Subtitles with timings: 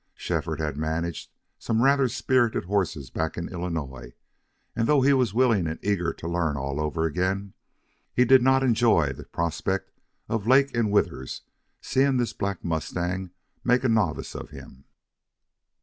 [0.15, 1.29] Shefford had managed
[1.59, 4.13] some rather spirited horses back in Illinois;
[4.75, 7.53] and though he was willing and eager to learn all over again,
[8.11, 9.91] he did not enjoy the prospect
[10.27, 11.43] of Lake and Withers
[11.81, 13.29] seeing this black mustang
[13.63, 14.85] make a novice of him.